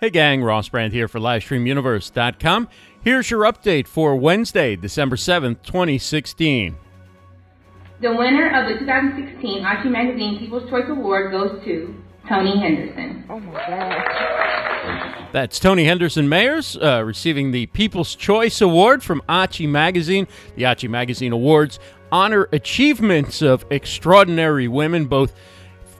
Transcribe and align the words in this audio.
Hey 0.00 0.10
gang, 0.10 0.42
Ross 0.42 0.68
Brand 0.68 0.92
here 0.92 1.06
for 1.06 1.20
LivestreamUniverse.com. 1.20 2.68
Here's 3.02 3.30
your 3.30 3.42
update 3.44 3.86
for 3.86 4.16
Wednesday, 4.16 4.74
December 4.74 5.14
7th, 5.14 5.62
2016. 5.62 6.76
The 8.00 8.12
winner 8.12 8.50
of 8.60 8.72
the 8.72 8.80
2016 8.80 9.62
ACHI 9.62 9.90
Magazine 9.90 10.38
People's 10.40 10.68
Choice 10.68 10.88
Award 10.88 11.30
goes 11.30 11.62
to 11.64 11.94
Toni 12.28 12.58
Henderson. 12.58 13.24
Oh 13.30 13.38
my 13.38 13.52
God. 13.52 15.28
That's 15.32 15.60
Toni 15.60 15.84
Henderson 15.84 16.26
Mayers 16.28 16.76
uh, 16.82 17.04
receiving 17.04 17.52
the 17.52 17.66
People's 17.66 18.16
Choice 18.16 18.60
Award 18.60 19.02
from 19.02 19.22
ACHI 19.28 19.68
Magazine. 19.68 20.26
The 20.56 20.64
ACHI 20.64 20.90
Magazine 20.90 21.30
Awards 21.32 21.78
honor 22.10 22.48
achievements 22.52 23.42
of 23.42 23.64
extraordinary 23.70 24.66
women, 24.66 25.06
both 25.06 25.34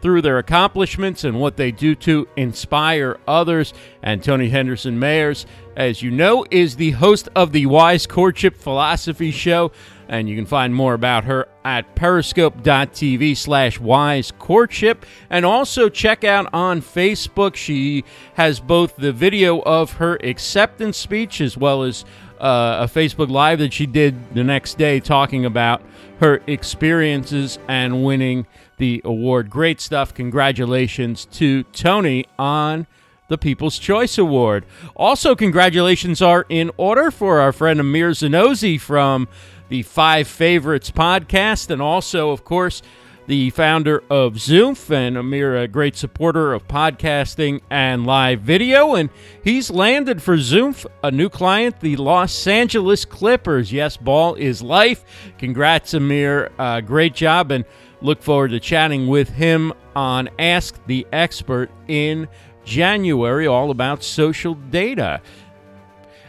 through 0.04 0.20
their 0.20 0.36
accomplishments 0.36 1.24
and 1.24 1.40
what 1.40 1.56
they 1.56 1.70
do 1.70 1.94
to 1.94 2.28
inspire 2.36 3.18
others. 3.26 3.72
And 4.02 4.22
Toni 4.22 4.50
Henderson 4.50 5.00
Mayers, 5.00 5.46
as 5.78 6.02
you 6.02 6.10
know, 6.10 6.44
is 6.50 6.76
the 6.76 6.90
host 6.90 7.30
of 7.34 7.52
the 7.52 7.64
Wise 7.64 8.06
Courtship 8.06 8.54
Philosophy 8.54 9.30
Show. 9.30 9.72
And 10.06 10.28
you 10.28 10.36
can 10.36 10.44
find 10.44 10.74
more 10.74 10.92
about 10.92 11.24
her 11.24 11.48
at 11.64 11.94
periscope.tv 11.94 13.34
slash 13.34 13.80
wise 13.80 14.30
courtship. 14.38 15.06
And 15.30 15.46
also 15.46 15.88
check 15.88 16.22
out 16.22 16.52
on 16.52 16.82
Facebook. 16.82 17.54
She 17.56 18.04
has 18.34 18.60
both 18.60 18.96
the 18.96 19.10
video 19.10 19.62
of 19.62 19.92
her 19.92 20.16
acceptance 20.16 20.98
speech 20.98 21.40
as 21.40 21.56
well 21.56 21.82
as 21.82 22.04
uh, 22.38 22.86
a 22.86 22.92
Facebook 22.92 23.30
Live 23.30 23.58
that 23.60 23.72
she 23.72 23.86
did 23.86 24.34
the 24.34 24.44
next 24.44 24.76
day 24.76 25.00
talking 25.00 25.46
about 25.46 25.80
her 26.20 26.40
experiences 26.46 27.58
and 27.68 28.04
winning 28.04 28.46
the 28.78 29.00
award. 29.04 29.50
Great 29.50 29.80
stuff. 29.80 30.14
Congratulations 30.14 31.26
to 31.26 31.62
Toni 31.64 32.26
on 32.38 32.86
the 33.28 33.38
People's 33.38 33.78
Choice 33.78 34.18
Award. 34.18 34.64
Also, 34.96 35.34
congratulations 35.34 36.20
are 36.20 36.44
in 36.48 36.70
order 36.76 37.10
for 37.10 37.40
our 37.40 37.52
friend 37.52 37.80
Amir 37.80 38.10
Zonozi 38.10 38.80
from 38.80 39.28
the 39.68 39.82
Five 39.82 40.28
Favorites 40.28 40.90
podcast, 40.90 41.70
and 41.70 41.80
also, 41.80 42.30
of 42.30 42.44
course, 42.44 42.82
the 43.26 43.50
founder 43.50 44.02
of 44.10 44.34
Zoomph, 44.34 44.90
and 44.90 45.16
Amir, 45.16 45.56
a 45.56 45.68
great 45.68 45.96
supporter 45.96 46.52
of 46.52 46.68
podcasting 46.68 47.60
and 47.70 48.06
live 48.06 48.40
video. 48.40 48.94
And 48.94 49.10
he's 49.42 49.70
landed 49.70 50.22
for 50.22 50.36
Zoomph 50.36 50.84
a 51.02 51.10
new 51.10 51.28
client, 51.28 51.80
the 51.80 51.96
Los 51.96 52.46
Angeles 52.46 53.04
Clippers. 53.04 53.72
Yes, 53.72 53.96
ball 53.96 54.34
is 54.34 54.62
life. 54.62 55.04
Congrats, 55.38 55.94
Amir. 55.94 56.50
Uh, 56.58 56.80
great 56.80 57.14
job. 57.14 57.50
And 57.50 57.64
look 58.00 58.22
forward 58.22 58.50
to 58.50 58.60
chatting 58.60 59.06
with 59.06 59.30
him 59.30 59.72
on 59.96 60.28
Ask 60.38 60.78
the 60.86 61.06
Expert 61.12 61.70
in 61.88 62.28
January, 62.64 63.46
all 63.46 63.70
about 63.70 64.02
social 64.02 64.54
data. 64.54 65.20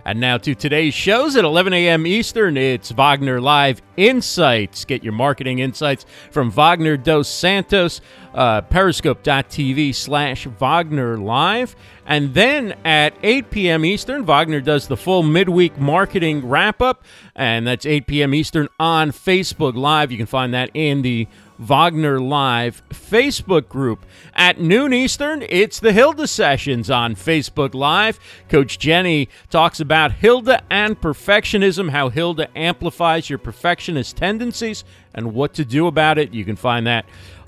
And 0.07 0.19
now 0.19 0.37
to 0.37 0.53
today's 0.53 0.93
shows 0.93 1.35
at 1.35 1.43
11 1.43 1.73
a.m. 1.73 2.05
Eastern. 2.05 2.57
It's 2.57 2.91
Wagner 2.91 3.41
Live 3.41 3.81
Insights. 3.97 4.85
Get 4.85 5.03
your 5.03 5.13
marketing 5.13 5.57
insights 5.57 6.05
from 6.29 6.51
Wagner 6.51 6.95
dos 6.95 7.27
Santos, 7.27 8.01
uh, 8.35 8.61
periscope.tv 8.61 9.95
slash 9.95 10.45
Wagner 10.45 11.17
Live. 11.17 11.75
And 12.05 12.35
then 12.35 12.75
at 12.85 13.15
8 13.23 13.49
p.m. 13.49 13.83
Eastern, 13.83 14.25
Wagner 14.25 14.61
does 14.61 14.87
the 14.87 14.95
full 14.95 15.23
midweek 15.23 15.75
marketing 15.79 16.47
wrap 16.47 16.83
up. 16.83 17.03
And 17.35 17.65
that's 17.65 17.87
8 17.87 18.05
p.m. 18.05 18.35
Eastern 18.35 18.69
on 18.79 19.09
Facebook 19.09 19.73
Live. 19.73 20.11
You 20.11 20.17
can 20.17 20.27
find 20.27 20.53
that 20.53 20.69
in 20.75 21.01
the 21.01 21.27
Wagner 21.59 22.19
Live 22.19 22.81
Facebook 22.89 23.69
group. 23.69 24.05
At 24.33 24.59
noon 24.59 24.93
Eastern, 24.93 25.43
it's 25.47 25.79
the 25.79 25.93
Hilda 25.93 26.27
Sessions 26.27 26.89
on 26.89 27.15
Facebook 27.15 27.73
Live. 27.73 28.19
Coach 28.49 28.79
Jennie 28.79 29.29
talks 29.49 29.79
about 29.79 30.11
Hilda 30.11 30.61
and 30.69 30.99
perfectionism, 30.99 31.89
how 31.89 32.09
Hilda 32.09 32.49
amplifies 32.57 33.29
your 33.29 33.39
perfectionist 33.39 34.17
tendencies, 34.17 34.83
and 35.13 35.33
what 35.33 35.53
to 35.53 35.65
do 35.65 35.87
about 35.87 36.17
it. 36.17 36.33
You 36.33 36.45
can 36.45 36.55
find 36.55 36.85
that 36.87 37.05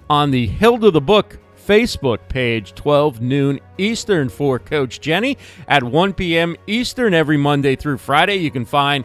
on 0.09 0.31
the 0.31 0.47
Hilda 0.47 0.91
the 0.91 1.01
Book 1.01 1.39
Facebook 1.67 2.19
page, 2.29 2.73
12 2.75 3.19
noon 3.19 3.59
Eastern 3.77 4.29
for 4.29 4.57
Coach 4.57 5.01
Jennie. 5.01 5.37
At 5.67 5.83
1 5.83 6.13
p.m. 6.13 6.55
Eastern 6.65 7.13
every 7.13 7.37
Monday 7.37 7.75
through 7.75 7.97
Friday, 7.97 8.37
you 8.37 8.51
can 8.51 8.63
find 8.63 9.03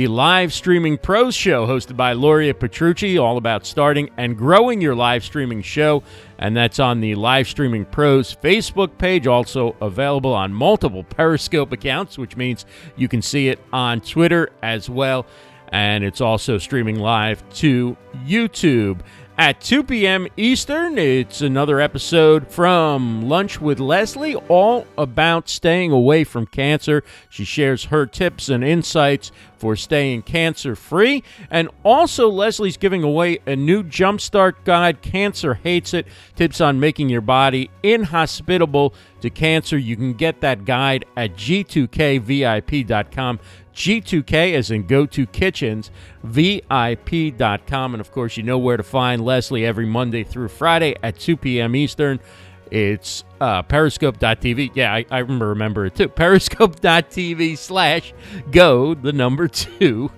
the 0.00 0.08
live 0.08 0.50
streaming 0.50 0.96
pros 0.96 1.34
show 1.34 1.66
hosted 1.66 1.94
by 1.94 2.14
Luria 2.14 2.54
Petrucci, 2.54 3.18
all 3.18 3.36
about 3.36 3.66
starting 3.66 4.08
and 4.16 4.34
growing 4.34 4.80
your 4.80 4.94
live 4.94 5.22
streaming 5.22 5.60
show. 5.60 6.02
And 6.38 6.56
that's 6.56 6.78
on 6.78 7.02
the 7.02 7.16
Live 7.16 7.46
Streaming 7.46 7.84
Pros 7.84 8.34
Facebook 8.34 8.96
page, 8.96 9.26
also 9.26 9.76
available 9.82 10.32
on 10.32 10.54
multiple 10.54 11.04
Periscope 11.04 11.70
accounts, 11.72 12.16
which 12.16 12.34
means 12.34 12.64
you 12.96 13.08
can 13.08 13.20
see 13.20 13.48
it 13.48 13.60
on 13.74 14.00
Twitter 14.00 14.48
as 14.62 14.88
well. 14.88 15.26
And 15.68 16.02
it's 16.02 16.22
also 16.22 16.56
streaming 16.56 16.98
live 16.98 17.46
to 17.56 17.94
YouTube. 18.24 19.00
At 19.40 19.58
2 19.62 19.84
p.m. 19.84 20.28
Eastern, 20.36 20.98
it's 20.98 21.40
another 21.40 21.80
episode 21.80 22.48
from 22.48 23.26
Lunch 23.26 23.58
with 23.58 23.80
Leslie, 23.80 24.34
all 24.34 24.86
about 24.98 25.48
staying 25.48 25.92
away 25.92 26.24
from 26.24 26.44
cancer. 26.44 27.02
She 27.30 27.46
shares 27.46 27.84
her 27.84 28.04
tips 28.04 28.50
and 28.50 28.62
insights 28.62 29.32
for 29.60 29.76
staying 29.76 30.22
cancer 30.22 30.74
free. 30.74 31.22
And 31.50 31.68
also, 31.84 32.28
Leslie's 32.28 32.78
giving 32.78 33.02
away 33.02 33.38
a 33.46 33.54
new 33.54 33.84
Jumpstart 33.84 34.64
guide, 34.64 35.02
Cancer 35.02 35.54
Hates 35.54 35.94
It 35.94 36.06
Tips 36.34 36.60
on 36.60 36.80
Making 36.80 37.10
Your 37.10 37.20
Body 37.20 37.70
Inhospitable 37.82 38.94
to 39.20 39.30
Cancer. 39.30 39.76
You 39.76 39.96
can 39.96 40.14
get 40.14 40.40
that 40.40 40.64
guide 40.64 41.04
at 41.16 41.34
g2kvip.com. 41.34 43.40
G2K 43.74 44.54
as 44.54 44.70
in 44.70 44.86
go 44.86 45.06
to 45.06 45.26
kitchens, 45.26 45.90
VIP.com. 46.24 47.94
And 47.94 48.00
of 48.00 48.12
course, 48.12 48.36
you 48.36 48.42
know 48.42 48.58
where 48.58 48.76
to 48.76 48.82
find 48.82 49.24
Leslie 49.24 49.64
every 49.64 49.86
Monday 49.86 50.24
through 50.24 50.48
Friday 50.48 50.96
at 51.02 51.18
2 51.18 51.36
p.m. 51.36 51.76
Eastern. 51.76 52.20
It's 52.70 53.24
uh, 53.40 53.62
periscope.tv. 53.62 54.72
Yeah, 54.74 54.94
I, 54.94 55.04
I 55.10 55.18
remember, 55.18 55.48
remember 55.48 55.86
it 55.86 55.96
too. 55.96 56.08
Periscope.tv 56.08 57.58
slash 57.58 58.14
go, 58.50 58.94
the 58.94 59.12
number 59.12 59.48
two, 59.48 60.10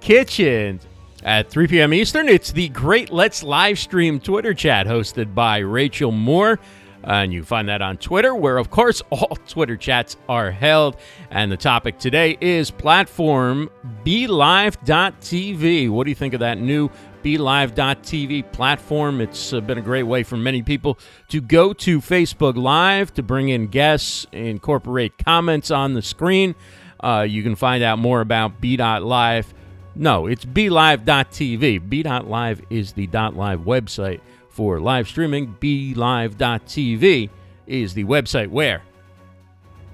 kitchens. 0.00 0.86
At 1.22 1.50
3 1.50 1.66
p.m. 1.66 1.92
Eastern, 1.92 2.30
it's 2.30 2.50
the 2.50 2.70
Great 2.70 3.10
Let's 3.12 3.42
Live 3.42 3.78
Stream 3.78 4.20
Twitter 4.20 4.54
chat 4.54 4.86
hosted 4.86 5.34
by 5.34 5.58
Rachel 5.58 6.12
Moore. 6.12 6.58
Uh, 7.02 7.12
and 7.12 7.32
you 7.32 7.42
find 7.42 7.68
that 7.68 7.80
on 7.80 7.96
Twitter, 7.96 8.34
where, 8.34 8.58
of 8.58 8.70
course, 8.70 9.02
all 9.10 9.36
Twitter 9.48 9.76
chats 9.76 10.16
are 10.28 10.50
held. 10.50 10.96
And 11.30 11.50
the 11.50 11.56
topic 11.56 11.98
today 11.98 12.36
is 12.40 12.70
platform 12.70 13.70
BeLive.tv. 14.04 15.90
What 15.90 16.04
do 16.04 16.10
you 16.10 16.14
think 16.14 16.34
of 16.34 16.40
that 16.40 16.58
new 16.58 16.90
BeLive.tv 17.22 18.52
platform? 18.52 19.20
It's 19.20 19.50
been 19.52 19.78
a 19.78 19.82
great 19.82 20.04
way 20.04 20.22
for 20.22 20.36
many 20.36 20.62
people 20.62 20.98
to 21.28 21.40
go 21.40 21.72
to 21.72 22.00
Facebook 22.00 22.56
Live, 22.56 23.14
to 23.14 23.22
bring 23.22 23.48
in 23.48 23.68
guests, 23.68 24.26
incorporate 24.32 25.16
comments 25.18 25.70
on 25.70 25.94
the 25.94 26.02
screen. 26.02 26.54
Uh, 27.02 27.26
you 27.28 27.42
can 27.42 27.56
find 27.56 27.82
out 27.82 27.98
more 27.98 28.20
about 28.20 28.60
B.Live. 28.60 29.54
No, 29.94 30.26
it's 30.26 30.44
BeLive.tv. 30.44 31.88
B.Live 31.88 32.62
is 32.70 32.92
the 32.92 33.06
.live 33.06 33.60
website 33.60 34.20
for 34.60 34.78
live 34.78 35.08
streaming. 35.08 35.56
BeLive.tv 35.58 37.30
is 37.66 37.94
the 37.94 38.04
website 38.04 38.48
where 38.48 38.82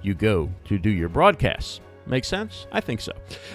you 0.03 0.13
go 0.13 0.51
to 0.65 0.77
do 0.77 0.91
your 0.91 1.09
broadcasts. 1.09 1.81
Make 2.05 2.25
sense? 2.25 2.67
I 2.73 2.81
think 2.81 3.01
so. 3.01 3.13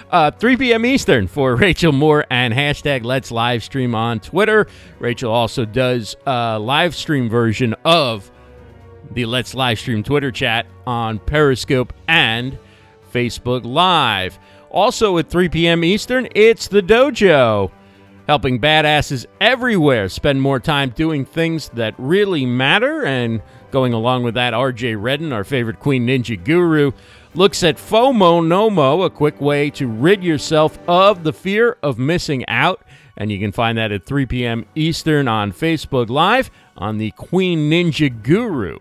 Uh, 0.10 0.32
3 0.32 0.56
p.m. 0.56 0.86
Eastern 0.86 1.28
for 1.28 1.56
Rachel 1.58 1.92
Moore 1.92 2.26
and 2.30 2.54
hashtag 2.54 3.04
Let's 3.04 3.30
Live 3.30 3.62
Stream 3.62 3.94
on 3.94 4.22
Twitter. 4.22 4.68
Rachel 5.00 5.34
also 5.34 5.66
does 5.66 6.16
a 6.26 6.58
live 6.58 6.96
stream 6.96 7.28
version 7.28 7.76
of 7.84 8.32
the 9.12 9.26
Let's 9.26 9.54
Live 9.54 9.80
Stream 9.80 10.04
Twitter 10.04 10.32
chat 10.32 10.66
on 10.88 11.20
Periscope 11.20 11.92
and 12.08 12.58
Facebook 13.12 13.66
Live. 13.66 14.40
Also 14.70 15.18
at 15.18 15.30
3 15.30 15.50
p.m. 15.50 15.84
Eastern, 15.84 16.30
it's 16.36 16.70
the 16.70 16.82
Dojo, 16.82 17.70
helping 18.32 18.62
badasses 18.62 19.26
everywhere 19.42 20.08
spend 20.08 20.42
more 20.42 20.58
time 20.58 20.90
doing 20.92 21.26
things 21.26 21.68
that 21.68 21.94
really 21.98 22.46
matter. 22.46 23.04
And 23.04 23.42
going 23.72 23.92
along 23.92 24.24
with 24.24 24.36
that, 24.36 24.54
RJ 24.54 24.96
Redden, 24.98 25.34
our 25.34 25.44
favorite 25.44 25.82
Queen 25.82 26.08
Ninja 26.08 26.42
guru, 26.42 26.94
looks 27.34 27.62
at 27.62 27.76
FOMO 27.76 28.42
NOMO, 28.42 29.06
a 29.06 29.10
quick 29.10 29.42
way 29.42 29.70
to 29.72 29.86
rid 29.86 30.24
yourself 30.24 30.80
of 30.88 31.26
the 31.26 31.34
fear 31.34 31.76
of 31.84 32.00
missing 32.00 32.48
out. 32.48 32.82
And 33.18 33.34
you 33.34 33.38
can 33.38 33.52
find 33.52 33.78
that 33.78 33.92
at 33.92 34.06
3 34.06 34.26
p.m. 34.28 34.66
Eastern 34.76 35.28
on 35.28 35.52
Facebook 35.52 36.10
Live 36.10 36.50
on 36.78 37.00
the 37.00 37.12
Queen 37.12 37.70
Ninja 37.70 38.24
Guru 38.24 38.78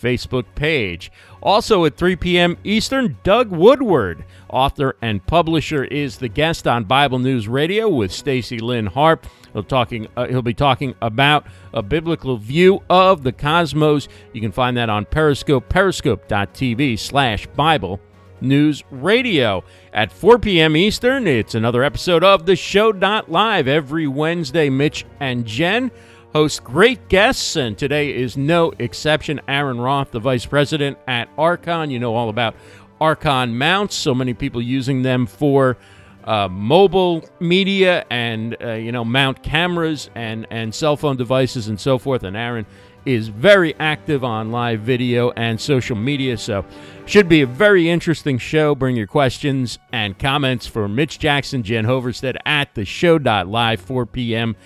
Facebook 0.00 0.44
page. 0.54 1.10
Also 1.42 1.84
at 1.84 1.96
3 1.96 2.16
p.m. 2.16 2.56
Eastern, 2.64 3.16
Doug 3.22 3.50
Woodward, 3.50 4.24
author 4.48 4.96
and 5.02 5.24
publisher, 5.26 5.84
is 5.84 6.18
the 6.18 6.28
guest 6.28 6.66
on 6.66 6.84
Bible 6.84 7.18
News 7.18 7.48
Radio 7.48 7.88
with 7.88 8.12
Stacy 8.12 8.58
Lynn 8.58 8.86
Harp. 8.86 9.26
He'll 9.52 9.62
talking 9.62 10.08
uh, 10.16 10.26
he'll 10.26 10.42
be 10.42 10.54
talking 10.54 10.94
about 11.00 11.46
a 11.72 11.82
biblical 11.82 12.36
view 12.36 12.82
of 12.90 13.22
the 13.22 13.32
cosmos. 13.32 14.08
You 14.32 14.40
can 14.40 14.52
find 14.52 14.76
that 14.76 14.90
on 14.90 15.04
Periscope, 15.06 15.68
periscope.tv 15.68 16.98
slash 16.98 17.46
Bible 17.48 18.00
News 18.40 18.84
Radio. 18.90 19.64
At 19.92 20.12
4 20.12 20.38
p.m. 20.38 20.76
Eastern, 20.76 21.26
it's 21.26 21.54
another 21.54 21.82
episode 21.82 22.22
of 22.22 22.46
the 22.46 22.56
Show 22.56 22.90
Not 22.90 23.30
Live 23.30 23.68
every 23.68 24.06
Wednesday. 24.06 24.70
Mitch 24.70 25.04
and 25.20 25.44
Jen 25.44 25.90
host 26.32 26.64
great 26.64 27.08
guests, 27.08 27.56
and 27.56 27.76
today 27.76 28.14
is 28.14 28.36
no 28.36 28.72
exception. 28.78 29.40
Aaron 29.48 29.80
Roth, 29.80 30.10
the 30.10 30.20
vice 30.20 30.46
president 30.46 30.98
at 31.06 31.34
Arkon. 31.36 31.90
You 31.90 31.98
know 31.98 32.14
all 32.14 32.28
about 32.28 32.54
Arkon 33.00 33.52
mounts, 33.52 33.94
so 33.94 34.14
many 34.14 34.34
people 34.34 34.60
using 34.60 35.02
them 35.02 35.26
for 35.26 35.76
uh, 36.24 36.48
mobile 36.48 37.24
media 37.40 38.04
and 38.10 38.56
uh, 38.62 38.72
you 38.72 38.92
know 38.92 39.04
mount 39.04 39.42
cameras 39.42 40.10
and 40.14 40.46
and 40.50 40.74
cell 40.74 40.96
phone 40.96 41.16
devices 41.16 41.68
and 41.68 41.80
so 41.80 41.98
forth. 41.98 42.22
And 42.22 42.36
Aaron 42.36 42.66
is 43.06 43.28
very 43.28 43.74
active 43.76 44.22
on 44.22 44.50
live 44.52 44.80
video 44.80 45.30
and 45.30 45.58
social 45.58 45.96
media, 45.96 46.36
so 46.36 46.64
should 47.06 47.28
be 47.28 47.40
a 47.40 47.46
very 47.46 47.88
interesting 47.88 48.36
show. 48.36 48.74
Bring 48.74 48.96
your 48.96 49.06
questions 49.06 49.78
and 49.92 50.18
comments 50.18 50.66
for 50.66 50.88
Mitch 50.88 51.18
Jackson, 51.18 51.62
Jen 51.62 51.86
Hoverstad 51.86 52.36
at 52.44 52.74
the 52.74 52.84
show 52.84 53.16
live 53.16 53.80
4 53.80 54.04
p.m. 54.04 54.56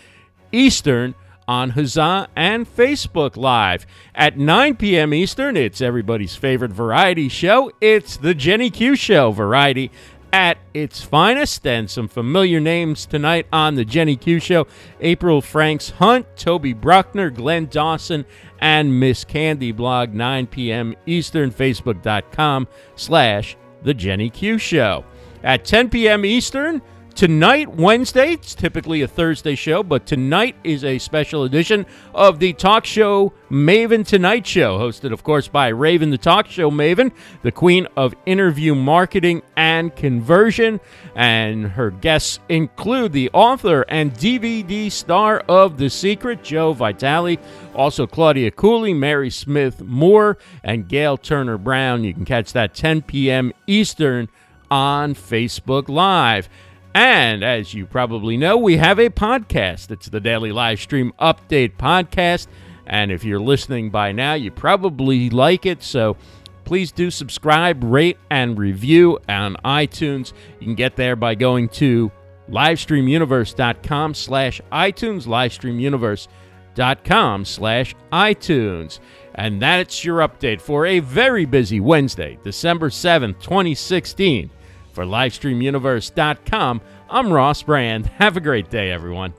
Eastern 0.50 1.14
on 1.46 1.72
Huzza 1.72 2.28
and 2.36 2.66
Facebook 2.66 3.36
Live. 3.36 3.86
At 4.14 4.38
9 4.38 4.76
p.m. 4.76 5.14
Eastern, 5.14 5.56
it's 5.56 5.80
everybody's 5.80 6.36
favorite 6.36 6.72
variety 6.72 7.28
show. 7.28 7.70
It's 7.80 8.16
the 8.16 8.34
Jenny 8.34 8.70
Q 8.70 8.96
Show 8.96 9.30
Variety 9.32 9.90
at 10.32 10.58
its 10.72 11.02
finest. 11.02 11.66
And 11.66 11.90
some 11.90 12.08
familiar 12.08 12.60
names 12.60 13.06
tonight 13.06 13.46
on 13.52 13.74
the 13.74 13.84
Jenny 13.84 14.16
Q 14.16 14.40
Show 14.40 14.66
Aprille 15.00 15.42
Franks 15.42 15.90
Hunt, 15.90 16.26
Tobe 16.36 16.80
Brockner, 16.80 17.32
Glenn 17.32 17.66
Dawson, 17.66 18.24
and 18.60 18.98
Miss 18.98 19.24
Candy 19.24 19.72
Blog, 19.72 20.14
9 20.14 20.46
p.m. 20.46 20.94
Eastern, 21.06 21.50
Facebook.com 21.50 22.66
slash 22.96 23.56
The 23.82 23.94
Jenny 23.94 24.30
Q 24.30 24.58
Show. 24.58 25.04
At 25.44 25.64
10 25.64 25.90
p.m. 25.90 26.24
Eastern, 26.24 26.80
Tonight, 27.14 27.69
Wednesday, 27.76 28.32
it's 28.32 28.55
typically 28.55 29.03
a 29.03 29.06
Thursday 29.09 29.55
show, 29.55 29.82
but 29.82 30.06
tonight 30.06 30.56
is 30.64 30.82
a 30.82 30.99
special 30.99 31.44
edition 31.44 31.87
of 32.14 32.38
the 32.38 32.53
talk 32.55 32.85
show 32.85 33.32
Maven 33.50 34.05
Tonight 34.05 34.47
Show, 34.47 34.79
hosted, 34.79 35.12
of 35.12 35.23
course, 35.23 35.47
by 35.47 35.69
Raven, 35.69 36.09
the 36.09 36.19
talk 36.19 36.47
show 36.47 36.70
Maven, 36.70 37.12
the 37.43 37.53
queen 37.53 37.87
of 37.97 38.14
interview 38.25 38.75
marketing 38.75 39.43
and 39.56 39.94
conversion. 39.94 40.81
And 41.14 41.67
her 41.67 41.91
guests 41.91 42.41
include 42.49 43.12
the 43.12 43.31
author 43.32 43.82
and 43.88 44.14
DVD 44.14 44.91
star 44.91 45.41
of 45.49 45.76
The 45.76 45.91
Secret, 45.91 46.43
Joe 46.43 46.73
Vitale, 46.73 47.38
also 47.75 48.06
Claudia 48.06 48.50
Cooley, 48.50 48.94
Mary 48.94 49.31
Smith 49.31 49.82
Moore, 49.82 50.38
and 50.64 50.88
Gail 50.88 51.19
Turner 51.19 51.59
Brown. 51.59 52.05
You 52.05 52.14
can 52.14 52.25
catch 52.25 52.55
that 52.55 52.75
10 52.75 53.03
p.m. 53.03 53.53
Eastern 53.67 54.29
on 54.70 55.14
Facebook 55.14 55.91
Live. 55.91 56.49
And 56.94 57.42
as 57.42 57.72
you 57.72 57.86
probably 57.86 58.36
know, 58.36 58.58
we 58.58 58.76
have 58.76 58.98
a 58.98 59.08
podcast. 59.08 59.90
It's 59.90 60.10
the 60.10 60.20
Daily 60.20 60.52
Live 60.52 60.78
Stream 60.78 61.14
Update 61.18 61.78
Podcast. 61.78 62.48
And 62.86 63.10
if 63.10 63.24
you're 63.24 63.40
listening 63.40 63.88
by 63.90 64.12
now, 64.12 64.34
you 64.34 64.50
probably 64.50 65.30
like 65.30 65.64
it. 65.64 65.82
So 65.82 66.18
please 66.64 66.92
do 66.92 67.10
subscribe, 67.10 67.82
rate, 67.82 68.18
and 68.30 68.58
review 68.58 69.18
on 69.28 69.56
iTunes. 69.64 70.34
You 70.60 70.66
can 70.66 70.74
get 70.74 70.96
there 70.96 71.16
by 71.16 71.34
going 71.34 71.70
to 71.70 72.12
livestreamuniverse.com 72.50 74.12
slash 74.14 74.60
iTunes, 74.70 75.26
livestreamuniverse.com 75.26 77.44
slash 77.46 77.94
iTunes. 78.12 78.98
And 79.34 79.62
that's 79.62 80.04
your 80.04 80.18
update 80.18 80.60
for 80.60 80.84
a 80.84 81.00
very 81.00 81.46
busy 81.46 81.80
Wednesday, 81.80 82.38
December 82.44 82.90
7th, 82.90 83.40
2016. 83.40 84.50
For 84.92 85.04
LivestreamUniverse.com, 85.04 86.80
I'm 87.10 87.32
Ross 87.32 87.62
Brand. 87.62 88.06
Have 88.18 88.36
a 88.36 88.40
great 88.40 88.70
day, 88.70 88.90
everyone. 88.90 89.34